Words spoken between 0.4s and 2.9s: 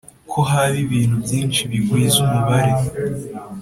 haba ibintu byinshi bigwiza umubare